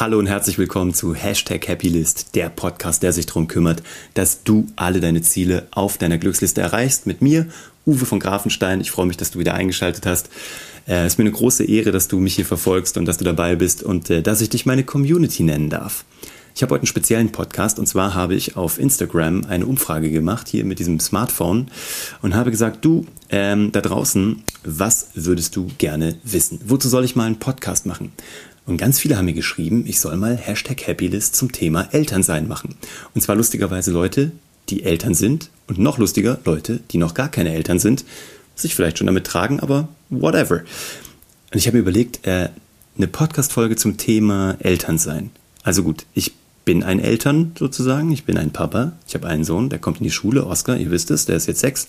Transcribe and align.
Hallo 0.00 0.20
und 0.20 0.28
herzlich 0.28 0.58
willkommen 0.58 0.94
zu 0.94 1.12
Hashtag 1.12 1.66
Happylist, 1.66 2.36
der 2.36 2.50
Podcast, 2.50 3.02
der 3.02 3.12
sich 3.12 3.26
darum 3.26 3.48
kümmert, 3.48 3.82
dass 4.14 4.44
du 4.44 4.68
alle 4.76 5.00
deine 5.00 5.22
Ziele 5.22 5.66
auf 5.72 5.98
deiner 5.98 6.18
Glücksliste 6.18 6.60
erreichst. 6.60 7.08
Mit 7.08 7.20
mir, 7.20 7.48
Uwe 7.84 8.06
von 8.06 8.20
Grafenstein. 8.20 8.80
Ich 8.80 8.92
freue 8.92 9.06
mich, 9.06 9.16
dass 9.16 9.32
du 9.32 9.40
wieder 9.40 9.54
eingeschaltet 9.54 10.06
hast. 10.06 10.28
Äh, 10.86 11.04
es 11.04 11.14
ist 11.14 11.18
mir 11.18 11.24
eine 11.24 11.32
große 11.32 11.64
Ehre, 11.64 11.90
dass 11.90 12.06
du 12.06 12.20
mich 12.20 12.36
hier 12.36 12.46
verfolgst 12.46 12.96
und 12.96 13.06
dass 13.06 13.18
du 13.18 13.24
dabei 13.24 13.56
bist 13.56 13.82
und 13.82 14.08
äh, 14.08 14.22
dass 14.22 14.40
ich 14.40 14.50
dich 14.50 14.66
meine 14.66 14.84
Community 14.84 15.42
nennen 15.42 15.68
darf. 15.68 16.04
Ich 16.54 16.62
habe 16.62 16.74
heute 16.74 16.82
einen 16.82 16.88
speziellen 16.88 17.32
Podcast 17.32 17.80
und 17.80 17.86
zwar 17.86 18.14
habe 18.14 18.36
ich 18.36 18.56
auf 18.56 18.78
Instagram 18.78 19.46
eine 19.48 19.66
Umfrage 19.66 20.12
gemacht, 20.12 20.46
hier 20.46 20.64
mit 20.64 20.78
diesem 20.78 21.00
Smartphone 21.00 21.72
und 22.22 22.36
habe 22.36 22.52
gesagt, 22.52 22.84
du 22.84 23.04
ähm, 23.30 23.72
da 23.72 23.80
draußen, 23.80 24.44
was 24.62 25.08
würdest 25.14 25.56
du 25.56 25.68
gerne 25.78 26.16
wissen? 26.22 26.60
Wozu 26.66 26.88
soll 26.88 27.04
ich 27.04 27.16
mal 27.16 27.26
einen 27.26 27.40
Podcast 27.40 27.84
machen? 27.84 28.12
Und 28.68 28.76
ganz 28.76 29.00
viele 29.00 29.16
haben 29.16 29.24
mir 29.24 29.32
geschrieben, 29.32 29.84
ich 29.86 29.98
soll 29.98 30.18
mal 30.18 30.36
Hashtag 30.36 30.86
Happylist 30.86 31.34
zum 31.34 31.52
Thema 31.52 31.88
Elternsein 31.92 32.46
machen. 32.46 32.74
Und 33.14 33.22
zwar 33.22 33.34
lustigerweise 33.34 33.92
Leute, 33.92 34.30
die 34.68 34.82
Eltern 34.82 35.14
sind 35.14 35.48
und 35.68 35.78
noch 35.78 35.96
lustiger 35.96 36.38
Leute, 36.44 36.80
die 36.90 36.98
noch 36.98 37.14
gar 37.14 37.30
keine 37.30 37.54
Eltern 37.54 37.78
sind, 37.78 38.04
sich 38.54 38.74
vielleicht 38.74 38.98
schon 38.98 39.06
damit 39.06 39.26
tragen, 39.26 39.60
aber 39.60 39.88
whatever. 40.10 40.56
Und 41.50 41.58
ich 41.58 41.66
habe 41.66 41.78
mir 41.78 41.82
überlegt, 41.82 42.26
äh, 42.26 42.50
eine 42.98 43.06
Podcast-Folge 43.06 43.76
zum 43.76 43.96
Thema 43.96 44.58
Elternsein. 44.58 45.30
Also 45.62 45.82
gut, 45.82 46.04
ich 46.12 46.34
bin 46.66 46.82
ein 46.82 47.00
Eltern 47.00 47.52
sozusagen, 47.58 48.12
ich 48.12 48.24
bin 48.24 48.36
ein 48.36 48.50
Papa, 48.50 48.92
ich 49.06 49.14
habe 49.14 49.28
einen 49.28 49.44
Sohn, 49.44 49.70
der 49.70 49.78
kommt 49.78 49.98
in 50.00 50.04
die 50.04 50.10
Schule, 50.10 50.46
Oscar, 50.46 50.76
ihr 50.76 50.90
wisst 50.90 51.10
es, 51.10 51.24
der 51.24 51.36
ist 51.36 51.46
jetzt 51.46 51.60
sechs. 51.60 51.88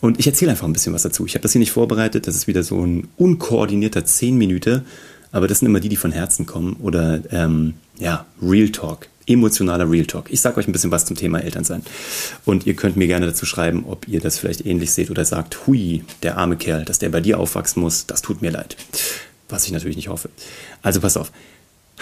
Und 0.00 0.20
ich 0.20 0.28
erzähle 0.28 0.52
einfach 0.52 0.68
ein 0.68 0.72
bisschen 0.72 0.94
was 0.94 1.02
dazu. 1.02 1.26
Ich 1.26 1.34
habe 1.34 1.42
das 1.42 1.50
hier 1.50 1.58
nicht 1.58 1.72
vorbereitet, 1.72 2.28
das 2.28 2.36
ist 2.36 2.46
wieder 2.46 2.62
so 2.62 2.80
ein 2.86 3.08
unkoordinierter 3.16 4.04
10 4.04 4.38
Minuten, 4.38 4.84
aber 5.32 5.48
das 5.48 5.60
sind 5.60 5.68
immer 5.68 5.80
die, 5.80 5.88
die 5.88 5.96
von 5.96 6.12
Herzen 6.12 6.46
kommen 6.46 6.76
oder 6.80 7.20
ähm, 7.30 7.74
ja, 7.98 8.26
Real 8.40 8.70
Talk, 8.70 9.08
emotionaler 9.26 9.90
Real 9.90 10.06
Talk. 10.06 10.30
Ich 10.30 10.40
sage 10.40 10.56
euch 10.58 10.68
ein 10.68 10.72
bisschen 10.72 10.90
was 10.90 11.04
zum 11.04 11.16
Thema 11.16 11.40
Elternsein. 11.40 11.82
Und 12.44 12.66
ihr 12.66 12.74
könnt 12.74 12.96
mir 12.96 13.06
gerne 13.06 13.26
dazu 13.26 13.46
schreiben, 13.46 13.84
ob 13.86 14.08
ihr 14.08 14.20
das 14.20 14.38
vielleicht 14.38 14.64
ähnlich 14.64 14.92
seht 14.92 15.10
oder 15.10 15.24
sagt, 15.24 15.66
hui, 15.66 16.04
der 16.22 16.38
arme 16.38 16.56
Kerl, 16.56 16.84
dass 16.84 16.98
der 16.98 17.10
bei 17.10 17.20
dir 17.20 17.38
aufwachsen 17.38 17.82
muss, 17.82 18.06
das 18.06 18.22
tut 18.22 18.42
mir 18.42 18.50
leid. 18.50 18.76
Was 19.48 19.64
ich 19.64 19.72
natürlich 19.72 19.96
nicht 19.96 20.08
hoffe. 20.08 20.30
Also 20.82 21.00
pass 21.00 21.16
auf. 21.16 21.32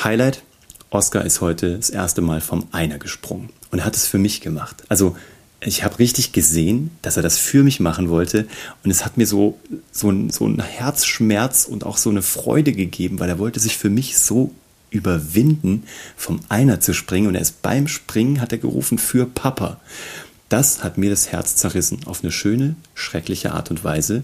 Highlight, 0.03 0.42
Oscar 0.91 1.25
ist 1.25 1.41
heute 1.41 1.77
das 1.77 1.91
erste 1.91 2.20
Mal 2.20 2.41
vom 2.41 2.69
Einer 2.73 2.98
gesprungen 2.98 3.51
und 3.70 3.81
er 3.81 3.84
hat 3.84 3.97
es 3.97 4.06
für 4.06 4.19
mich 4.19 4.41
gemacht. 4.41 4.84
Also 4.89 5.17
ich 5.61 5.85
habe 5.85 5.99
richtig 5.99 6.33
gesehen, 6.33 6.91
dass 7.03 7.17
er 7.17 7.23
das 7.23 7.39
für 7.39 7.62
mich 7.62 7.81
machen 7.81 8.09
wollte. 8.09 8.47
Und 8.85 8.91
es 8.91 9.05
hat 9.05 9.17
mir 9.17 9.27
so, 9.27 9.59
so, 9.91 10.11
ein, 10.11 10.31
so 10.31 10.47
ein 10.47 10.61
Herzschmerz 10.61 11.65
und 11.65 11.85
auch 11.85 11.97
so 11.97 12.11
eine 12.11 12.23
Freude 12.23 12.73
gegeben, 12.73 13.19
weil 13.19 13.29
er 13.29 13.39
wollte 13.39 13.61
sich 13.61 13.77
für 13.77 13.91
mich 13.91 14.19
so 14.19 14.53
überwinden, 14.91 15.85
vom 16.17 16.41
Einer 16.48 16.81
zu 16.81 16.93
springen. 16.93 17.29
Und 17.29 17.35
erst 17.35 17.63
beim 17.63 17.89
Springen 17.89 18.41
hat 18.41 18.53
er 18.53 18.59
gerufen 18.59 18.98
für 18.98 19.27
Papa. 19.27 19.81
Das 20.48 20.85
hat 20.85 20.98
mir 20.98 21.11
das 21.11 21.33
Herz 21.33 21.57
zerrissen 21.57 22.01
auf 22.07 22.23
eine 22.23 22.33
schöne, 22.33 22.77
schreckliche 22.95 23.53
Art 23.53 23.70
und 23.70 23.83
Weise. 23.83 24.23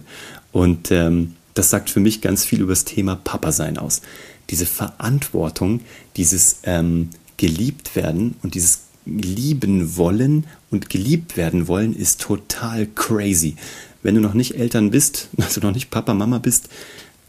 Und 0.52 0.90
ähm, 0.90 1.34
das 1.54 1.70
sagt 1.70 1.90
für 1.90 2.00
mich 2.00 2.20
ganz 2.20 2.44
viel 2.44 2.60
über 2.60 2.72
das 2.72 2.84
Thema 2.84 3.16
Papa 3.16 3.52
sein 3.52 3.78
aus. 3.78 4.02
Diese 4.50 4.66
Verantwortung, 4.66 5.80
dieses 6.16 6.58
ähm, 6.64 7.10
geliebt 7.38 7.96
werden 7.96 8.36
und 8.42 8.54
dieses 8.54 8.80
lieben 9.04 9.96
wollen 9.96 10.44
und 10.70 10.90
geliebt 10.90 11.36
werden 11.36 11.68
wollen 11.68 11.94
ist 11.94 12.20
total 12.20 12.86
crazy. 12.94 13.56
Wenn 14.02 14.14
du 14.14 14.20
noch 14.20 14.34
nicht 14.34 14.56
Eltern 14.56 14.90
bist, 14.90 15.28
also 15.38 15.60
noch 15.60 15.72
nicht 15.72 15.90
Papa, 15.90 16.14
Mama 16.14 16.38
bist, 16.38 16.68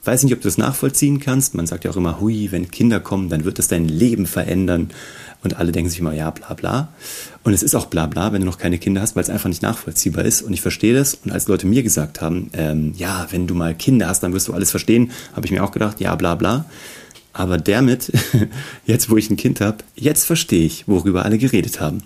weiß 0.06 0.24
nicht, 0.24 0.34
ob 0.34 0.42
du 0.42 0.48
das 0.48 0.58
nachvollziehen 0.58 1.20
kannst. 1.20 1.56
Man 1.56 1.68
sagt 1.68 1.86
ja 1.86 1.92
auch 1.92 1.96
immer, 1.96 2.20
hui, 2.20 2.52
wenn 2.52 2.70
Kinder 2.70 3.00
kommen, 3.00 3.30
dann 3.30 3.46
wird 3.46 3.58
das 3.58 3.68
dein 3.68 3.88
Leben 3.88 4.26
verändern. 4.26 4.90
Und 5.44 5.58
alle 5.58 5.72
denken 5.72 5.90
sich 5.90 6.00
immer, 6.00 6.14
ja, 6.14 6.30
bla 6.30 6.54
bla. 6.54 6.90
Und 7.44 7.54
es 7.54 7.64
ist 7.64 7.76
auch 7.76 7.86
bla 7.88 8.08
bla, 8.08 8.32
wenn 8.32 8.42
du 8.42 8.48
noch 8.48 8.58
keine 8.58 8.80
Kinder 8.80 9.02
hast, 9.02 9.16
weil 9.16 9.24
es 9.24 9.30
einfach 9.30 9.50
nicht 9.50 9.62
nachvollziehbar 9.62 10.24
ist. 10.24 10.42
Und 10.42 10.54
ich 10.54 10.62
verstehe 10.62 10.94
das. 10.94 11.16
Und 11.16 11.32
als 11.32 11.48
Leute 11.48 11.68
mir 11.68 11.84
gesagt 11.84 12.22
haben, 12.22 12.50
ähm, 12.54 12.94
ja, 12.96 13.28
wenn 13.32 13.48
du 13.48 13.56
mal 13.56 13.76
Kinder 13.76 14.08
hast, 14.08 14.24
dann 14.24 14.34
wirst 14.34 14.48
du 14.48 14.54
alles 14.54 14.72
verstehen, 14.72 15.12
habe 15.34 15.46
ich 15.46 15.52
mir 15.52 15.64
auch 15.64 15.72
gedacht, 15.72 16.00
ja, 16.00 16.16
bla 16.16 16.36
bla. 16.36 16.66
Aber 17.34 17.58
damit, 17.58 18.12
jetzt 18.86 19.10
wo 19.10 19.18
ich 19.18 19.30
ein 19.30 19.38
Kind 19.38 19.60
habe, 19.60 19.80
jetzt 19.96 20.26
verstehe 20.26 20.66
ich, 20.66 20.88
worüber 20.88 21.26
alle 21.26 21.38
geredet 21.40 21.82
haben. 21.82 22.04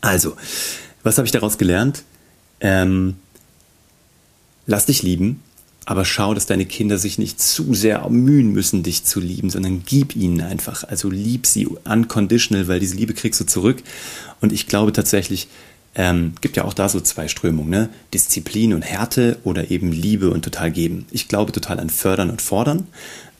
Also, 0.00 0.36
was 1.02 1.18
habe 1.18 1.26
ich 1.26 1.32
daraus 1.32 1.58
gelernt? 1.58 2.04
Ähm, 2.60 3.16
lass 4.66 4.86
dich 4.86 5.02
lieben, 5.02 5.42
aber 5.84 6.04
schau, 6.04 6.34
dass 6.34 6.46
deine 6.46 6.66
Kinder 6.66 6.98
sich 6.98 7.18
nicht 7.18 7.40
zu 7.40 7.74
sehr 7.74 8.08
mühen 8.08 8.52
müssen, 8.52 8.82
dich 8.82 9.04
zu 9.04 9.20
lieben, 9.20 9.50
sondern 9.50 9.82
gib 9.84 10.16
ihnen 10.16 10.40
einfach. 10.40 10.84
Also 10.84 11.10
lieb 11.10 11.46
sie 11.46 11.66
unconditional, 11.66 12.68
weil 12.68 12.80
diese 12.80 12.96
Liebe 12.96 13.14
kriegst 13.14 13.40
du 13.40 13.46
zurück. 13.46 13.82
Und 14.40 14.52
ich 14.52 14.66
glaube 14.66 14.92
tatsächlich, 14.92 15.48
ähm, 15.96 16.34
gibt 16.42 16.56
ja 16.56 16.64
auch 16.64 16.74
da 16.74 16.88
so 16.88 17.00
zwei 17.00 17.26
Strömungen, 17.26 17.70
ne? 17.70 17.88
Disziplin 18.12 18.74
und 18.74 18.82
Härte 18.82 19.38
oder 19.44 19.70
eben 19.70 19.92
Liebe 19.92 20.30
und 20.30 20.44
total 20.44 20.70
geben. 20.70 21.06
Ich 21.10 21.26
glaube 21.26 21.52
total 21.52 21.80
an 21.80 21.90
Fördern 21.90 22.30
und 22.30 22.42
Fordern. 22.42 22.86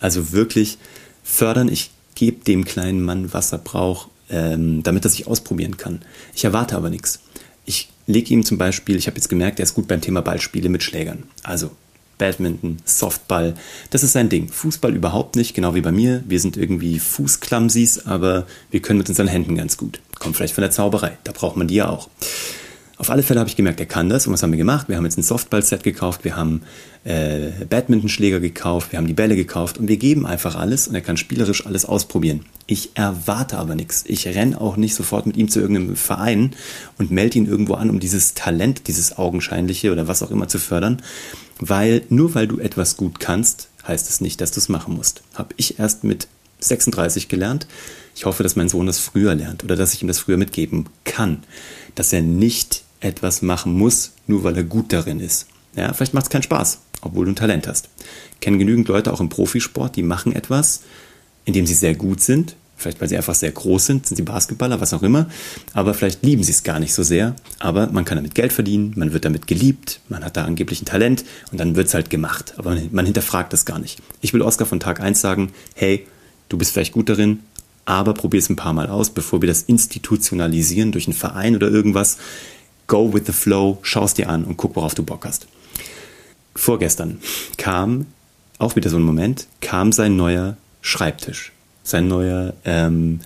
Also 0.00 0.32
wirklich 0.32 0.78
fördern. 1.22 1.68
Ich 1.68 1.90
gebe 2.14 2.42
dem 2.44 2.64
kleinen 2.64 3.02
Mann, 3.02 3.32
was 3.34 3.52
er 3.52 3.58
braucht, 3.58 4.08
ähm, 4.30 4.82
damit 4.82 5.04
er 5.04 5.10
sich 5.10 5.26
ausprobieren 5.26 5.76
kann. 5.76 6.00
Ich 6.34 6.44
erwarte 6.44 6.76
aber 6.76 6.88
nichts. 6.88 7.20
Ich 7.66 7.90
lege 8.06 8.32
ihm 8.32 8.44
zum 8.44 8.56
Beispiel, 8.56 8.96
ich 8.96 9.06
habe 9.06 9.16
jetzt 9.16 9.28
gemerkt, 9.28 9.60
er 9.60 9.64
ist 9.64 9.74
gut 9.74 9.86
beim 9.86 10.00
Thema 10.00 10.22
Ballspiele 10.22 10.70
mit 10.70 10.82
Schlägern. 10.82 11.24
Also 11.42 11.72
Badminton, 12.18 12.78
Softball, 12.84 13.54
das 13.90 14.02
ist 14.02 14.12
sein 14.12 14.28
Ding. 14.28 14.48
Fußball 14.48 14.94
überhaupt 14.94 15.36
nicht, 15.36 15.54
genau 15.54 15.74
wie 15.74 15.80
bei 15.80 15.92
mir. 15.92 16.22
Wir 16.26 16.40
sind 16.40 16.56
irgendwie 16.56 16.98
Fußklamsis, 16.98 18.06
aber 18.06 18.46
wir 18.70 18.80
können 18.80 18.98
mit 18.98 19.08
unseren 19.08 19.28
Händen 19.28 19.56
ganz 19.56 19.76
gut. 19.76 20.00
Kommt 20.18 20.36
vielleicht 20.36 20.54
von 20.54 20.62
der 20.62 20.70
Zauberei, 20.70 21.18
da 21.24 21.32
braucht 21.32 21.56
man 21.56 21.68
die 21.68 21.76
ja 21.76 21.88
auch. 21.88 22.08
Auf 22.98 23.10
alle 23.10 23.22
Fälle 23.22 23.40
habe 23.40 23.50
ich 23.50 23.56
gemerkt, 23.56 23.78
er 23.78 23.86
kann 23.86 24.08
das. 24.08 24.26
Und 24.26 24.32
was 24.32 24.42
haben 24.42 24.52
wir 24.52 24.56
gemacht? 24.56 24.88
Wir 24.88 24.96
haben 24.96 25.04
jetzt 25.04 25.18
ein 25.18 25.22
Softball-Set 25.22 25.82
gekauft, 25.82 26.24
wir 26.24 26.34
haben 26.34 26.62
äh, 27.04 27.50
Badmintonschläger 27.68 28.40
gekauft, 28.40 28.92
wir 28.92 28.98
haben 28.98 29.06
die 29.06 29.12
Bälle 29.12 29.36
gekauft 29.36 29.76
und 29.76 29.86
wir 29.86 29.98
geben 29.98 30.24
einfach 30.24 30.56
alles 30.56 30.88
und 30.88 30.94
er 30.94 31.02
kann 31.02 31.18
spielerisch 31.18 31.66
alles 31.66 31.84
ausprobieren. 31.84 32.46
Ich 32.66 32.96
erwarte 32.96 33.58
aber 33.58 33.74
nichts. 33.74 34.04
Ich 34.06 34.26
renne 34.26 34.58
auch 34.58 34.78
nicht 34.78 34.94
sofort 34.94 35.26
mit 35.26 35.36
ihm 35.36 35.50
zu 35.50 35.60
irgendeinem 35.60 35.94
Verein 35.94 36.52
und 36.96 37.10
melde 37.10 37.36
ihn 37.36 37.46
irgendwo 37.46 37.74
an, 37.74 37.90
um 37.90 38.00
dieses 38.00 38.32
Talent, 38.32 38.88
dieses 38.88 39.18
Augenscheinliche 39.18 39.92
oder 39.92 40.08
was 40.08 40.22
auch 40.22 40.30
immer 40.30 40.48
zu 40.48 40.58
fördern. 40.58 41.02
Weil 41.58 42.02
nur 42.08 42.34
weil 42.34 42.48
du 42.48 42.58
etwas 42.58 42.96
gut 42.96 43.20
kannst, 43.20 43.68
heißt 43.86 44.08
es 44.08 44.22
nicht, 44.22 44.40
dass 44.40 44.52
du 44.52 44.60
es 44.60 44.70
machen 44.70 44.94
musst. 44.94 45.22
Habe 45.34 45.54
ich 45.58 45.78
erst 45.78 46.02
mit 46.02 46.28
36 46.60 47.28
gelernt. 47.28 47.66
Ich 48.14 48.24
hoffe, 48.24 48.42
dass 48.42 48.56
mein 48.56 48.70
Sohn 48.70 48.86
das 48.86 48.98
früher 48.98 49.34
lernt 49.34 49.64
oder 49.64 49.76
dass 49.76 49.92
ich 49.92 50.00
ihm 50.00 50.08
das 50.08 50.18
früher 50.18 50.38
mitgeben 50.38 50.88
kann. 51.04 51.42
Dass 51.94 52.12
er 52.14 52.22
nicht 52.22 52.85
etwas 53.00 53.42
machen 53.42 53.72
muss, 53.72 54.12
nur 54.26 54.44
weil 54.44 54.56
er 54.56 54.64
gut 54.64 54.92
darin 54.92 55.20
ist. 55.20 55.46
Ja, 55.74 55.92
vielleicht 55.92 56.14
macht 56.14 56.24
es 56.24 56.30
keinen 56.30 56.42
Spaß, 56.42 56.78
obwohl 57.02 57.26
du 57.26 57.32
ein 57.32 57.36
Talent 57.36 57.66
hast. 57.66 57.88
Ich 58.34 58.40
kenne 58.40 58.58
genügend 58.58 58.88
Leute 58.88 59.12
auch 59.12 59.20
im 59.20 59.28
Profisport, 59.28 59.96
die 59.96 60.02
machen 60.02 60.34
etwas, 60.34 60.82
in 61.44 61.52
dem 61.52 61.66
sie 61.66 61.74
sehr 61.74 61.94
gut 61.94 62.20
sind. 62.20 62.56
Vielleicht 62.78 63.00
weil 63.00 63.08
sie 63.08 63.16
einfach 63.16 63.34
sehr 63.34 63.52
groß 63.52 63.86
sind, 63.86 64.06
sind 64.06 64.16
sie 64.16 64.22
Basketballer, 64.22 64.82
was 64.82 64.92
auch 64.92 65.02
immer. 65.02 65.30
Aber 65.72 65.94
vielleicht 65.94 66.22
lieben 66.22 66.42
sie 66.42 66.52
es 66.52 66.62
gar 66.62 66.78
nicht 66.78 66.92
so 66.92 67.02
sehr. 67.02 67.34
Aber 67.58 67.86
man 67.90 68.04
kann 68.04 68.16
damit 68.16 68.34
Geld 68.34 68.52
verdienen, 68.52 68.92
man 68.96 69.14
wird 69.14 69.24
damit 69.24 69.46
geliebt, 69.46 70.00
man 70.10 70.22
hat 70.22 70.36
da 70.36 70.44
angeblich 70.44 70.82
ein 70.82 70.84
Talent 70.84 71.24
und 71.50 71.58
dann 71.58 71.74
wird 71.74 71.88
es 71.88 71.94
halt 71.94 72.10
gemacht. 72.10 72.52
Aber 72.58 72.76
man 72.90 73.06
hinterfragt 73.06 73.52
das 73.54 73.64
gar 73.64 73.78
nicht. 73.78 74.02
Ich 74.20 74.34
will 74.34 74.42
Oscar 74.42 74.66
von 74.66 74.78
Tag 74.78 75.00
1 75.00 75.18
sagen, 75.18 75.52
hey, 75.74 76.06
du 76.50 76.58
bist 76.58 76.72
vielleicht 76.72 76.92
gut 76.92 77.08
darin, 77.08 77.40
aber 77.86 78.12
probier 78.12 78.40
es 78.40 78.50
ein 78.50 78.56
paar 78.56 78.74
Mal 78.74 78.88
aus, 78.88 79.08
bevor 79.08 79.40
wir 79.40 79.48
das 79.48 79.62
institutionalisieren 79.62 80.92
durch 80.92 81.06
einen 81.06 81.16
Verein 81.16 81.56
oder 81.56 81.70
irgendwas 81.70 82.18
go 82.86 83.12
with 83.12 83.22
the 83.26 83.32
flow, 83.32 83.78
schaust 83.82 84.18
dir 84.18 84.28
an 84.28 84.44
und 84.44 84.56
guck, 84.56 84.76
worauf 84.76 84.94
du 84.94 85.02
Bock 85.02 85.24
hast. 85.24 85.46
Vorgestern 86.54 87.18
kam, 87.58 88.06
auch 88.58 88.76
wieder 88.76 88.90
so 88.90 88.96
ein 88.96 89.02
Moment, 89.02 89.46
kam 89.60 89.92
sein 89.92 90.16
neuer 90.16 90.56
Schreibtisch. 90.80 91.52
Sein 91.82 92.08
neuer 92.08 92.54
ähm, 92.64 93.20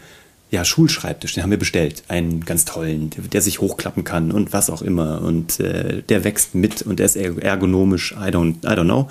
ja, 0.51 0.65
Schulschreibtisch, 0.65 1.35
den 1.35 1.43
haben 1.43 1.51
wir 1.51 1.59
bestellt. 1.59 2.03
Einen 2.09 2.45
ganz 2.45 2.65
tollen, 2.65 3.11
der, 3.11 3.25
der 3.25 3.41
sich 3.41 3.61
hochklappen 3.61 4.03
kann 4.03 4.33
und 4.33 4.53
was 4.53 4.69
auch 4.69 4.83
immer. 4.83 5.23
Und 5.23 5.61
äh, 5.61 6.03
der 6.03 6.25
wächst 6.25 6.55
mit 6.55 6.83
und 6.83 6.99
der 6.99 7.07
ist 7.07 7.17
ergonomisch, 7.17 8.13
I 8.13 8.31
don't, 8.31 8.65
I 8.65 8.77
don't 8.77 8.85
know. 8.85 9.09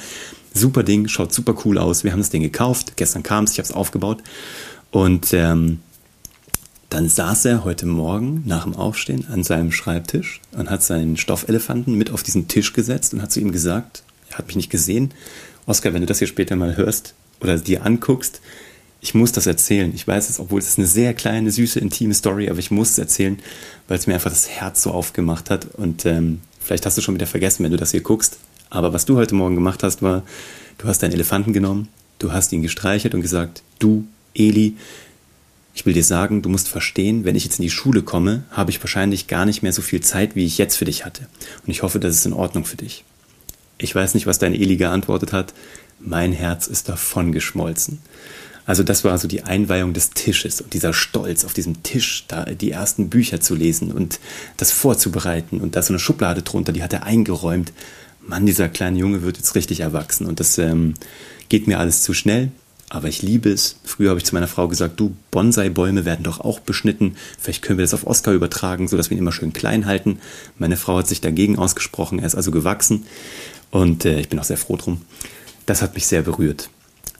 Super 0.54 0.84
Ding, 0.84 1.07
schaut 1.07 1.34
super 1.34 1.56
cool 1.63 1.78
aus. 1.78 2.04
Wir 2.04 2.12
haben 2.12 2.19
das 2.19 2.30
Ding 2.30 2.42
gekauft. 2.42 2.94
Gestern 2.98 3.24
kam 3.24 3.45
es, 3.45 3.54
ich 3.54 3.60
habe 3.60 3.68
es 3.68 3.72
aufgebaut. 3.72 4.22
Und 4.92 5.34
ähm, 5.34 5.80
dann 7.00 7.07
saß 7.07 7.46
er 7.46 7.63
heute 7.63 7.86
Morgen 7.86 8.44
nach 8.46 8.66
dem 8.66 8.75
Aufstehen 8.75 9.25
an 9.31 9.42
seinem 9.42 9.72
Schreibtisch 9.72 10.42
und 10.51 10.69
hat 10.69 10.84
seinen 10.84 11.16
Stoffelefanten 11.16 11.96
mit 11.96 12.12
auf 12.12 12.24
diesen 12.24 12.50
Tisch 12.50 12.74
gesetzt 12.74 13.13
und 13.13 13.22
hat 13.22 13.31
zu 13.31 13.40
ihm 13.40 13.54
gesagt, 13.54 14.04
er 14.30 14.38
hat 14.38 14.48
mich 14.48 14.57
nicht 14.57 14.69
gesehen, 14.69 15.13
Oskar, 15.66 15.94
wenn 15.94 16.01
du 16.01 16.07
das 16.07 16.19
hier 16.19 16.28
später 16.28 16.57
mal 16.57 16.75
hörst 16.75 17.13
oder 17.40 17.57
dir 17.57 17.86
anguckst, 17.86 18.42
ich 19.00 19.16
muss 19.16 19.31
das 19.31 19.48
erzählen. 19.48 19.94
Ich 19.96 20.06
weiß 20.10 20.30
es, 20.30 20.42
obwohl 20.42 20.60
es 20.60 20.78
eine 20.78 20.88
sehr 20.88 21.13
kleine, 21.13 21.51
süße, 21.51 21.80
intime 21.80 22.13
Story, 22.13 22.50
aber 22.50 22.60
ich 22.60 22.69
muss 22.69 22.90
es 22.90 22.98
erzählen, 22.98 23.40
weil 23.88 23.98
es 23.98 24.06
mir 24.06 24.16
einfach 24.16 24.31
das 24.31 24.50
Herz 24.50 24.84
so 24.84 24.92
aufgemacht 24.92 25.50
hat. 25.50 25.68
Und 25.75 26.06
ähm, 26.06 26.42
vielleicht 26.60 26.86
hast 26.86 26.98
du 26.98 27.02
schon 27.02 27.16
wieder 27.16 27.28
vergessen, 27.28 27.63
wenn 27.63 27.72
du 27.72 27.78
das 27.78 27.92
hier 27.92 28.02
guckst. 28.02 28.40
Aber 28.69 28.92
was 28.92 29.06
du 29.06 29.16
heute 29.16 29.36
Morgen 29.36 29.56
gemacht 29.56 29.84
hast, 29.84 30.02
war, 30.02 30.24
du 30.78 30.90
hast 30.90 31.02
deinen 31.02 31.13
Elefanten 31.13 31.54
genommen, 31.54 31.88
du 32.18 32.34
hast 32.34 32.52
ihn 32.52 32.62
gestreichelt 32.62 33.16
und 33.16 33.22
gesagt, 33.22 33.63
du 33.80 34.06
Eli, 34.34 34.75
ich 35.80 35.86
will 35.86 35.94
dir 35.94 36.04
sagen, 36.04 36.42
du 36.42 36.50
musst 36.50 36.68
verstehen, 36.68 37.24
wenn 37.24 37.38
ich 37.38 37.46
jetzt 37.46 37.60
in 37.60 37.64
die 37.64 37.70
Schule 37.70 38.02
komme, 38.02 38.44
habe 38.52 38.70
ich 38.70 38.84
wahrscheinlich 38.84 39.28
gar 39.28 39.46
nicht 39.46 39.64
mehr 39.64 39.72
so 39.72 39.81
viel 39.81 40.02
Zeit, 40.02 40.36
wie 40.36 40.44
ich 40.44 40.58
jetzt 40.58 40.76
für 40.76 40.84
dich 40.84 41.06
hatte. 41.06 41.22
Und 41.66 41.72
ich 41.72 41.84
hoffe, 41.84 42.02
das 42.02 42.16
ist 42.16 42.26
in 42.26 42.34
Ordnung 42.34 42.66
für 42.66 42.76
dich. 42.76 43.06
Ich 43.78 43.96
weiß 43.96 44.14
nicht, 44.14 44.28
was 44.28 44.40
dein 44.40 44.54
Eli 44.54 44.76
geantwortet 44.76 45.31
hat. 45.31 45.54
Mein 46.02 46.34
Herz 46.34 46.68
ist 46.68 46.90
davon 46.90 47.31
geschmolzen. 47.31 48.00
Also 48.66 48.84
das 48.84 49.06
war 49.06 49.18
so 49.18 49.30
die 49.30 49.44
Einweihung 49.44 49.94
des 49.94 50.10
Tisches 50.10 50.60
und 50.60 50.74
dieser 50.74 50.92
Stolz 50.92 51.46
auf 51.46 51.54
diesem 51.54 51.81
Tisch, 51.81 52.26
da 52.28 52.44
die 52.44 52.72
ersten 52.72 53.10
Bücher 53.10 53.40
zu 53.40 53.56
lesen 53.56 53.94
und 53.94 54.20
das 54.58 54.74
vorzubereiten 54.74 55.62
und 55.62 55.78
da 55.78 55.81
so 55.81 55.94
eine 55.94 56.00
Schublade 56.00 56.42
drunter, 56.42 56.74
die 56.74 56.84
hat 56.84 56.92
er 56.92 57.04
eingeräumt. 57.04 57.72
Mann, 58.20 58.46
dieser 58.46 58.68
kleine 58.68 59.00
Junge 59.00 59.22
wird 59.22 59.38
jetzt 59.38 59.56
richtig 59.56 59.80
erwachsen 59.80 60.28
und 60.28 60.42
das 60.42 60.58
ähm, 60.58 60.96
geht 61.48 61.68
mir 61.68 61.80
alles 61.80 62.04
zu 62.04 62.14
schnell. 62.14 62.52
Aber 62.89 63.07
ich 63.07 63.21
liebe 63.21 63.50
es. 63.50 63.75
Früher 63.83 64.09
habe 64.09 64.19
ich 64.19 64.25
zu 64.25 64.33
meiner 64.33 64.47
Frau 64.47 64.68
gesagt, 64.68 65.00
du, 65.00 65.15
Bonsai-Bäume 65.30 66.06
werden 66.06 66.24
doch 66.24 66.39
auch 66.39 66.59
beschnitten. 66.59 67.15
Vielleicht 67.39 67.62
können 67.62 67.77
wir 67.77 67.83
das 67.83 67.94
auf 67.94 68.07
Oscar 68.07 68.33
übertragen, 68.33 68.88
sodass 68.88 69.09
wir 69.09 69.15
ihn 69.15 69.21
immer 69.21 69.31
schön 69.31 69.53
klein 69.53 69.86
halten. 69.86 70.19
Meine 70.57 70.75
Frau 70.75 70.97
hat 70.97 71.07
sich 71.07 71.21
dagegen 71.21 71.59
ausgesprochen. 71.59 72.18
Er 72.18 72.25
ist 72.25 72.36
also 72.36 72.50
gewachsen. 72.50 73.06
Und 73.69 74.06
äh, 74.06 74.19
ich 74.19 74.30
bin 74.30 74.39
auch 74.39 74.44
sehr 74.44 74.57
froh 74.57 74.75
drum. 74.75 75.01
Das 75.68 75.83
hat 75.83 75.94
mich 75.94 76.07
sehr 76.07 76.24
berührt. 76.24 76.69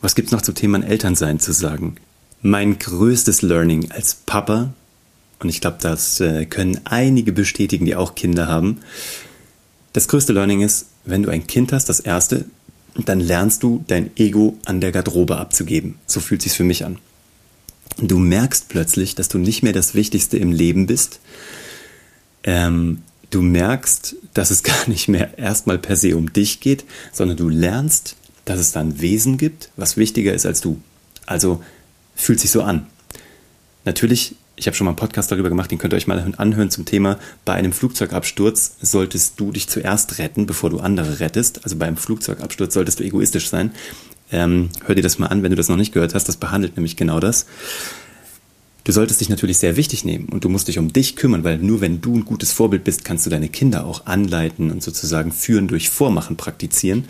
Was 0.01 0.16
gibt 0.16 0.27
es 0.27 0.31
noch 0.31 0.42
zum 0.42 0.56
Thema 0.56 0.83
Elternsein 0.83 1.39
zu 1.39 1.51
sagen? 1.51 1.98
Mein 2.42 2.80
größtes 2.80 3.44
Learning 3.44 3.92
als 3.92 4.15
Papa, 4.15 4.74
und 5.39 5.50
ich 5.50 5.62
glaube, 5.62 5.77
das 5.81 6.19
äh, 6.19 6.45
können 6.45 6.81
einige 6.86 7.31
bestätigen, 7.31 7.86
die 7.86 7.95
auch 7.95 8.15
Kinder 8.15 8.48
haben. 8.48 8.80
Das 9.94 10.07
größte 10.07 10.33
Learning 10.33 10.62
ist, 10.62 10.88
wenn 11.06 11.24
du 11.24 11.30
ein 11.30 11.48
Kind 11.48 11.74
hast, 11.74 11.89
das 11.89 12.00
erste, 12.00 12.45
dann 13.07 13.19
lernst 13.19 13.63
du 13.63 13.84
dein 13.88 14.12
Ego 14.18 14.57
an 14.66 14.81
der 14.81 14.92
Garderobe 14.92 15.38
abzugeben. 15.38 15.96
So 16.06 16.19
fühlt 16.19 16.42
sich 16.42 16.54
für 16.54 16.63
mich 16.63 16.86
an. 16.86 16.98
Du 17.98 18.18
merkst 18.18 18.69
plötzlich, 18.69 19.16
dass 19.16 19.28
du 19.28 19.38
nicht 19.38 19.63
mehr 19.63 19.74
das 19.74 19.94
Wichtigste 19.94 20.38
im 20.38 20.51
Leben 20.51 20.88
bist. 20.88 21.19
Ähm, 22.44 23.04
du 23.30 23.42
merkst, 23.42 24.16
dass 24.34 24.51
es 24.51 24.63
gar 24.63 24.88
nicht 24.88 25.07
mehr 25.07 25.38
erstmal 25.38 25.78
per 25.78 25.96
se 25.96 26.16
um 26.18 26.34
dich 26.34 26.60
geht, 26.60 26.86
sondern 27.12 27.38
du 27.38 27.50
lernst, 27.50 28.16
dass 28.46 28.60
es 28.60 28.72
da 28.72 28.80
ein 28.80 29.00
Wesen 29.01 29.38
gibt, 29.38 29.69
was 29.75 29.98
wichtiger 29.98 30.34
ist 30.34 30.46
als 30.46 30.62
du. 30.62 30.81
Also 31.25 31.63
fühlt 32.16 32.40
sich 32.40 32.51
so 32.51 32.63
an. 32.63 32.88
Natürlich, 33.86 34.36
ich 34.60 34.68
habe 34.68 34.76
schon 34.76 34.86
mal 34.86 34.92
einen 34.92 34.98
Podcast 34.98 35.32
darüber 35.32 35.48
gemacht, 35.48 35.72
den 35.72 35.78
könnt 35.78 35.94
ihr 35.94 35.98
euch 35.98 36.08
mal 36.08 36.34
anhören 36.38 36.70
zum 36.70 36.84
Thema, 36.84 37.18
bei 37.46 37.54
einem 37.54 37.72
Flugzeugabsturz 37.72 38.76
solltest 38.82 39.40
du 39.40 39.52
dich 39.52 39.70
zuerst 39.70 40.20
retten, 40.20 40.46
bevor 40.46 40.70
du 40.70 40.80
andere 40.80 41.22
rettest. 41.22 41.64
Also 41.64 41.78
beim 41.78 41.96
Flugzeugabsturz 41.96 42.74
solltest 42.74 43.00
du 43.00 43.04
egoistisch 43.06 43.48
sein. 43.50 43.72
Ähm, 44.32 44.70
hör 44.86 44.96
dir 44.96 45.02
das 45.02 45.18
mal 45.18 45.28
an, 45.28 45.44
wenn 45.44 45.52
du 45.52 45.56
das 45.56 45.70
noch 45.70 45.78
nicht 45.78 45.94
gehört 45.94 46.14
hast. 46.14 46.28
Das 46.28 46.38
behandelt 46.38 46.76
nämlich 46.76 46.98
genau 46.98 47.22
das. 47.22 47.46
Du 48.84 48.92
solltest 48.92 49.22
dich 49.22 49.30
natürlich 49.30 49.60
sehr 49.60 49.78
wichtig 49.78 50.04
nehmen 50.04 50.30
und 50.30 50.44
du 50.44 50.50
musst 50.50 50.68
dich 50.68 50.78
um 50.78 50.92
dich 50.92 51.16
kümmern, 51.16 51.44
weil 51.44 51.58
nur 51.58 51.80
wenn 51.80 52.02
du 52.02 52.16
ein 52.16 52.26
gutes 52.26 52.52
Vorbild 52.52 52.84
bist, 52.84 53.06
kannst 53.06 53.26
du 53.26 53.30
deine 53.30 53.48
Kinder 53.48 53.86
auch 53.86 54.08
anleiten 54.08 54.72
und 54.72 54.84
sozusagen 54.84 55.32
führen 55.32 55.68
durch 55.68 55.90
Vormachen 55.90 56.36
praktizieren. 56.36 57.06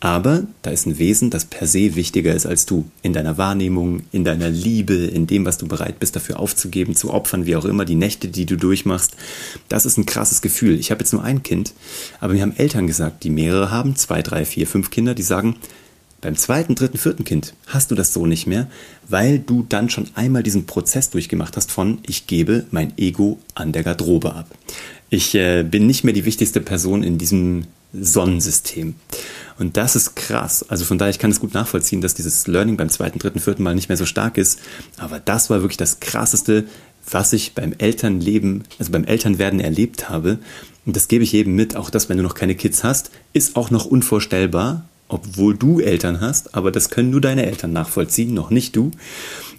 Aber 0.00 0.42
da 0.60 0.70
ist 0.70 0.86
ein 0.86 0.98
Wesen, 0.98 1.30
das 1.30 1.46
per 1.46 1.66
se 1.66 1.94
wichtiger 1.94 2.34
ist 2.34 2.44
als 2.44 2.66
du. 2.66 2.84
In 3.02 3.14
deiner 3.14 3.38
Wahrnehmung, 3.38 4.02
in 4.12 4.24
deiner 4.24 4.50
Liebe, 4.50 4.94
in 4.94 5.26
dem, 5.26 5.46
was 5.46 5.56
du 5.56 5.66
bereit 5.66 5.98
bist 5.98 6.14
dafür 6.14 6.38
aufzugeben, 6.38 6.94
zu 6.94 7.12
opfern, 7.12 7.46
wie 7.46 7.56
auch 7.56 7.64
immer, 7.64 7.86
die 7.86 7.94
Nächte, 7.94 8.28
die 8.28 8.44
du 8.44 8.56
durchmachst. 8.56 9.16
Das 9.68 9.86
ist 9.86 9.96
ein 9.96 10.06
krasses 10.06 10.42
Gefühl. 10.42 10.78
Ich 10.78 10.90
habe 10.90 11.00
jetzt 11.00 11.12
nur 11.12 11.22
ein 11.22 11.42
Kind, 11.42 11.72
aber 12.20 12.34
mir 12.34 12.42
haben 12.42 12.56
Eltern 12.56 12.86
gesagt, 12.86 13.24
die 13.24 13.30
mehrere 13.30 13.70
haben, 13.70 13.96
zwei, 13.96 14.20
drei, 14.20 14.44
vier, 14.44 14.66
fünf 14.66 14.90
Kinder, 14.90 15.14
die 15.14 15.22
sagen, 15.22 15.56
beim 16.26 16.34
zweiten, 16.34 16.74
dritten, 16.74 16.98
vierten 16.98 17.22
Kind 17.22 17.54
hast 17.68 17.92
du 17.92 17.94
das 17.94 18.12
so 18.12 18.26
nicht 18.26 18.48
mehr, 18.48 18.66
weil 19.08 19.38
du 19.38 19.64
dann 19.68 19.88
schon 19.90 20.08
einmal 20.16 20.42
diesen 20.42 20.66
Prozess 20.66 21.08
durchgemacht 21.08 21.56
hast 21.56 21.70
von 21.70 22.00
ich 22.04 22.26
gebe 22.26 22.66
mein 22.72 22.92
Ego 22.98 23.38
an 23.54 23.70
der 23.70 23.84
Garderobe 23.84 24.34
ab. 24.34 24.50
Ich 25.08 25.36
äh, 25.36 25.62
bin 25.62 25.86
nicht 25.86 26.02
mehr 26.02 26.14
die 26.14 26.24
wichtigste 26.24 26.60
Person 26.60 27.04
in 27.04 27.16
diesem 27.16 27.66
Sonnensystem. 27.92 28.96
Und 29.60 29.76
das 29.76 29.94
ist 29.94 30.16
krass. 30.16 30.68
Also 30.68 30.84
von 30.84 30.98
daher, 30.98 31.10
ich 31.10 31.20
kann 31.20 31.30
es 31.30 31.38
gut 31.38 31.54
nachvollziehen, 31.54 32.00
dass 32.00 32.14
dieses 32.14 32.48
Learning 32.48 32.76
beim 32.76 32.88
zweiten, 32.88 33.20
dritten, 33.20 33.38
vierten 33.38 33.62
Mal 33.62 33.76
nicht 33.76 33.88
mehr 33.88 33.96
so 33.96 34.04
stark 34.04 34.36
ist. 34.36 34.58
Aber 34.96 35.20
das 35.20 35.48
war 35.48 35.60
wirklich 35.60 35.76
das 35.76 36.00
Krasseste, 36.00 36.64
was 37.08 37.32
ich 37.34 37.54
beim 37.54 37.72
Elternleben, 37.78 38.64
also 38.80 38.90
beim 38.90 39.04
Elternwerden 39.04 39.60
erlebt 39.60 40.08
habe. 40.08 40.40
Und 40.86 40.96
das 40.96 41.06
gebe 41.06 41.22
ich 41.22 41.34
eben 41.34 41.54
mit. 41.54 41.76
Auch 41.76 41.88
das, 41.88 42.08
wenn 42.08 42.16
du 42.16 42.24
noch 42.24 42.34
keine 42.34 42.56
Kids 42.56 42.82
hast, 42.82 43.12
ist 43.32 43.54
auch 43.54 43.70
noch 43.70 43.84
unvorstellbar, 43.84 44.88
obwohl 45.08 45.56
du 45.56 45.80
Eltern 45.80 46.20
hast. 46.20 46.54
Aber 46.54 46.72
das 46.72 46.90
können 46.90 47.10
nur 47.10 47.20
deine 47.20 47.46
Eltern 47.46 47.72
nachvollziehen, 47.72 48.34
noch 48.34 48.50
nicht 48.50 48.76
du. 48.76 48.90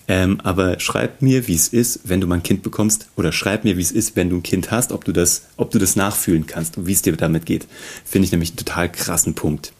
Ähm, 0.07 0.39
aber 0.43 0.79
schreib 0.79 1.21
mir, 1.21 1.47
wie 1.47 1.55
es 1.55 1.67
ist, 1.67 2.01
wenn 2.05 2.21
du 2.21 2.27
mal 2.27 2.35
ein 2.35 2.43
Kind 2.43 2.63
bekommst, 2.63 3.07
oder 3.17 3.31
schreib 3.31 3.65
mir, 3.65 3.77
wie 3.77 3.81
es 3.81 3.91
ist, 3.91 4.15
wenn 4.15 4.29
du 4.29 4.37
ein 4.37 4.43
Kind 4.43 4.71
hast, 4.71 4.91
ob 4.91 5.03
du 5.03 5.11
das, 5.11 5.47
ob 5.57 5.71
du 5.71 5.79
das 5.79 5.95
nachfühlen 5.95 6.47
kannst 6.47 6.77
und 6.77 6.87
wie 6.87 6.93
es 6.93 7.01
dir 7.01 7.15
damit 7.17 7.45
geht. 7.45 7.67
Finde 8.05 8.25
ich 8.25 8.31
nämlich 8.31 8.51
einen 8.51 8.57
total 8.57 8.91
krassen 8.91 9.35
Punkt. 9.35 9.73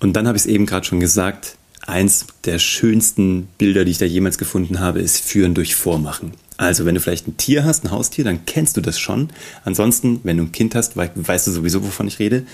Und 0.00 0.14
dann 0.14 0.26
habe 0.26 0.36
ich 0.36 0.44
es 0.44 0.48
eben 0.48 0.66
gerade 0.66 0.86
schon 0.86 1.00
gesagt, 1.00 1.56
eins 1.86 2.26
der 2.44 2.58
schönsten 2.58 3.48
Bilder, 3.58 3.84
die 3.84 3.92
ich 3.92 3.98
da 3.98 4.04
jemals 4.04 4.38
gefunden 4.38 4.80
habe, 4.80 5.00
ist 5.00 5.18
Führen 5.18 5.54
durch 5.54 5.76
Vormachen. 5.76 6.32
Also, 6.58 6.84
wenn 6.84 6.96
du 6.96 7.00
vielleicht 7.00 7.28
ein 7.28 7.36
Tier 7.36 7.64
hast, 7.64 7.84
ein 7.84 7.92
Haustier, 7.92 8.24
dann 8.24 8.44
kennst 8.44 8.76
du 8.76 8.80
das 8.80 8.98
schon. 8.98 9.28
Ansonsten, 9.64 10.20
wenn 10.24 10.36
du 10.36 10.42
ein 10.42 10.52
Kind 10.52 10.74
hast, 10.74 10.96
weißt 10.96 11.46
du 11.46 11.50
sowieso, 11.52 11.82
wovon 11.82 12.08
ich 12.08 12.18
rede. 12.18 12.44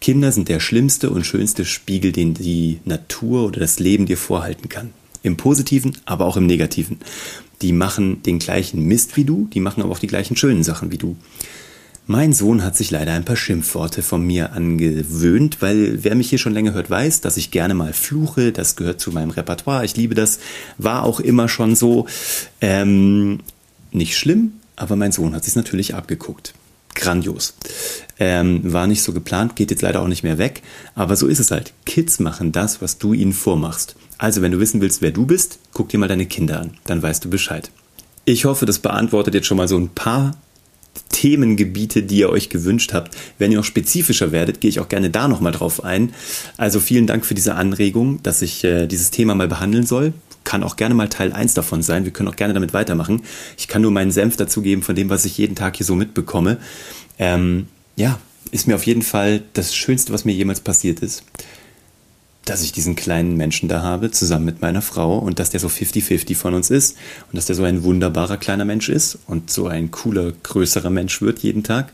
Kinder 0.00 0.32
sind 0.32 0.48
der 0.48 0.58
schlimmste 0.58 1.10
und 1.10 1.24
schönste 1.24 1.64
Spiegel, 1.64 2.10
den 2.10 2.34
die 2.34 2.80
Natur 2.84 3.46
oder 3.46 3.60
das 3.60 3.78
Leben 3.78 4.06
dir 4.06 4.18
vorhalten 4.18 4.68
kann. 4.68 4.90
Im 5.22 5.36
Positiven, 5.36 5.96
aber 6.04 6.26
auch 6.26 6.36
im 6.36 6.46
Negativen. 6.46 6.98
Die 7.62 7.72
machen 7.72 8.20
den 8.24 8.40
gleichen 8.40 8.84
Mist 8.84 9.16
wie 9.16 9.24
du, 9.24 9.48
die 9.54 9.60
machen 9.60 9.80
aber 9.80 9.92
auch 9.92 10.00
die 10.00 10.08
gleichen 10.08 10.36
schönen 10.36 10.64
Sachen 10.64 10.90
wie 10.90 10.98
du. 10.98 11.16
Mein 12.08 12.32
Sohn 12.32 12.64
hat 12.64 12.76
sich 12.76 12.90
leider 12.90 13.12
ein 13.12 13.24
paar 13.24 13.36
Schimpfworte 13.36 14.02
von 14.02 14.26
mir 14.26 14.52
angewöhnt, 14.54 15.58
weil 15.62 16.02
wer 16.02 16.16
mich 16.16 16.30
hier 16.30 16.38
schon 16.38 16.52
länger 16.52 16.74
hört, 16.74 16.90
weiß, 16.90 17.20
dass 17.20 17.36
ich 17.36 17.52
gerne 17.52 17.74
mal 17.74 17.92
fluche. 17.92 18.50
Das 18.50 18.74
gehört 18.74 19.00
zu 19.00 19.12
meinem 19.12 19.30
Repertoire. 19.30 19.84
Ich 19.84 19.96
liebe 19.96 20.16
das. 20.16 20.40
War 20.78 21.04
auch 21.04 21.20
immer 21.20 21.48
schon 21.48 21.76
so. 21.76 22.06
Ähm, 22.60 23.38
nicht 23.94 24.16
schlimm, 24.16 24.54
aber 24.76 24.96
mein 24.96 25.12
Sohn 25.12 25.34
hat 25.34 25.44
sich 25.44 25.56
natürlich 25.56 25.94
abgeguckt. 25.94 26.54
Grandios. 26.94 27.54
Ähm, 28.18 28.60
war 28.72 28.86
nicht 28.86 29.02
so 29.02 29.12
geplant, 29.12 29.56
geht 29.56 29.70
jetzt 29.70 29.82
leider 29.82 30.02
auch 30.02 30.08
nicht 30.08 30.22
mehr 30.22 30.38
weg. 30.38 30.62
Aber 30.94 31.16
so 31.16 31.26
ist 31.26 31.38
es 31.38 31.50
halt. 31.50 31.72
Kids 31.86 32.20
machen 32.20 32.52
das, 32.52 32.82
was 32.82 32.98
du 32.98 33.14
ihnen 33.14 33.32
vormachst. 33.32 33.96
Also, 34.18 34.42
wenn 34.42 34.52
du 34.52 34.60
wissen 34.60 34.80
willst, 34.80 35.02
wer 35.02 35.10
du 35.10 35.26
bist, 35.26 35.58
guck 35.72 35.88
dir 35.88 35.98
mal 35.98 36.08
deine 36.08 36.26
Kinder 36.26 36.60
an. 36.60 36.74
Dann 36.84 37.02
weißt 37.02 37.24
du 37.24 37.30
Bescheid. 37.30 37.70
Ich 38.24 38.44
hoffe, 38.44 38.66
das 38.66 38.78
beantwortet 38.78 39.34
jetzt 39.34 39.46
schon 39.46 39.56
mal 39.56 39.68
so 39.68 39.76
ein 39.76 39.88
paar 39.88 40.36
Themengebiete, 41.10 42.02
die 42.02 42.18
ihr 42.18 42.30
euch 42.30 42.48
gewünscht 42.48 42.92
habt. 42.92 43.16
Wenn 43.38 43.52
ihr 43.52 43.58
noch 43.58 43.64
spezifischer 43.64 44.32
werdet, 44.32 44.60
gehe 44.60 44.68
ich 44.68 44.80
auch 44.80 44.88
gerne 44.88 45.10
da 45.10 45.28
nochmal 45.28 45.52
drauf 45.52 45.84
ein. 45.84 46.12
Also 46.56 46.80
vielen 46.80 47.06
Dank 47.06 47.24
für 47.24 47.34
diese 47.34 47.54
Anregung, 47.54 48.22
dass 48.22 48.42
ich 48.42 48.64
äh, 48.64 48.86
dieses 48.86 49.10
Thema 49.10 49.34
mal 49.34 49.48
behandeln 49.48 49.86
soll. 49.86 50.12
Kann 50.44 50.64
auch 50.64 50.76
gerne 50.76 50.94
mal 50.94 51.08
Teil 51.08 51.32
1 51.32 51.54
davon 51.54 51.82
sein. 51.82 52.04
Wir 52.04 52.12
können 52.12 52.28
auch 52.28 52.36
gerne 52.36 52.54
damit 52.54 52.74
weitermachen. 52.74 53.22
Ich 53.56 53.68
kann 53.68 53.82
nur 53.82 53.92
meinen 53.92 54.10
Senf 54.10 54.36
dazugeben 54.36 54.82
von 54.82 54.96
dem, 54.96 55.08
was 55.10 55.24
ich 55.24 55.38
jeden 55.38 55.54
Tag 55.54 55.76
hier 55.76 55.86
so 55.86 55.94
mitbekomme. 55.94 56.58
Ähm, 57.18 57.68
ja, 57.94 58.18
ist 58.50 58.66
mir 58.66 58.74
auf 58.74 58.84
jeden 58.84 59.02
Fall 59.02 59.42
das 59.52 59.74
Schönste, 59.74 60.12
was 60.12 60.24
mir 60.24 60.32
jemals 60.32 60.60
passiert 60.60 61.00
ist 61.00 61.24
dass 62.44 62.62
ich 62.62 62.72
diesen 62.72 62.96
kleinen 62.96 63.36
Menschen 63.36 63.68
da 63.68 63.82
habe, 63.82 64.10
zusammen 64.10 64.44
mit 64.44 64.62
meiner 64.62 64.82
Frau 64.82 65.18
und 65.18 65.38
dass 65.38 65.50
der 65.50 65.60
so 65.60 65.68
50-50 65.68 66.34
von 66.34 66.54
uns 66.54 66.70
ist 66.70 66.96
und 67.30 67.36
dass 67.36 67.46
der 67.46 67.54
so 67.54 67.62
ein 67.64 67.84
wunderbarer 67.84 68.36
kleiner 68.36 68.64
Mensch 68.64 68.88
ist 68.88 69.18
und 69.26 69.50
so 69.50 69.68
ein 69.68 69.90
cooler, 69.90 70.32
größerer 70.42 70.90
Mensch 70.90 71.22
wird 71.22 71.38
jeden 71.40 71.62
Tag. 71.62 71.92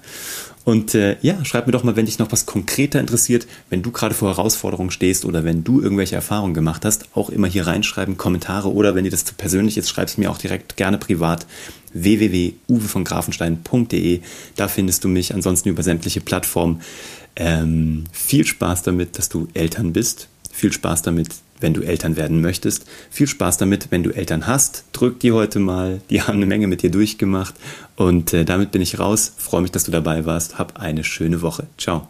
Und 0.65 0.95
äh, 0.95 1.17
ja, 1.23 1.45
schreib 1.47 1.67
mir 1.67 1.73
doch 1.73 1.83
mal, 1.83 1.97
wenn 1.97 2.05
dich 2.05 2.19
noch 2.19 2.31
was 2.31 2.45
konkreter 2.45 3.01
interessiert, 3.01 3.47
wenn 3.71 3.81
du 3.81 3.91
gerade 3.91 4.15
vor 4.15 4.29
Herausforderungen 4.29 4.91
stehst 4.91 5.25
oder 5.25 5.43
wenn 5.43 5.65
du 5.65 5.81
irgendwelche 5.81 6.15
Erfahrungen 6.15 6.53
gemacht 6.53 6.85
hast, 6.85 7.07
auch 7.15 7.31
immer 7.31 7.47
hier 7.47 7.67
reinschreiben, 7.67 8.19
Kommentare 8.19 8.71
oder 8.71 8.95
wenn 8.95 9.05
dir 9.05 9.11
das 9.11 9.25
zu 9.25 9.33
persönlich 9.33 9.79
ist, 9.79 9.89
schreib 9.89 10.09
es 10.09 10.19
mir 10.19 10.31
auch 10.31 10.37
direkt 10.37 10.77
gerne 10.77 10.99
privat 10.99 11.47
www.uwevongrafenstein.de. 11.95 14.21
Da 14.57 14.69
findest 14.69 15.05
du 15.05 15.09
mich 15.09 15.33
ansonsten 15.33 15.71
über 15.71 15.83
sämtliche 15.83 16.21
Plattformen. 16.21 16.83
Ähm, 17.35 18.05
viel 18.13 18.45
Spaß 18.45 18.83
damit, 18.83 19.17
dass 19.17 19.31
du 19.31 19.49
Eltern 19.55 19.95
bist 19.95 20.29
viel 20.59 20.73
Spaß 20.73 21.03
damit, 21.03 21.29
wenn 21.61 21.75
du 21.75 21.83
Eltern 21.83 22.17
werden 22.17 22.41
möchtest. 22.41 22.85
Viel 23.11 23.27
Spaß 23.27 23.57
damit, 23.57 23.91
wenn 23.91 24.03
du 24.03 24.11
Eltern 24.11 24.47
hast. 24.47 24.85
Drück 24.93 25.21
die 25.21 25.33
heute 25.33 25.59
mal. 25.59 26.01
Die 26.11 26.23
haben 26.23 26.37
eine 26.37 26.47
Menge 26.47 26.67
mit 26.67 26.83
dir 26.83 26.91
durchgemacht. 26.91 27.55
Und 27.97 28.33
äh, 28.33 28.45
damit 28.45 28.73
bin 28.73 28.83
ich 28.83 28.99
raus. 28.99 29.33
Freue 29.37 29.63
mich, 29.63 29.73
dass 29.73 29.85
du 29.85 29.91
dabei 29.91 30.27
warst. 30.27 30.59
Hab 30.59 30.81
eine 30.81 31.05
schöne 31.05 31.43
Woche. 31.43 31.67
Ciao. 31.79 32.09